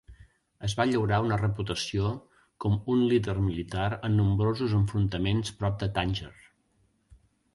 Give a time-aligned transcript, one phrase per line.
[0.67, 2.07] Es va llaurar una reputació
[2.65, 6.33] com un líder militar en nombrosos enfrontaments prop de Tànger.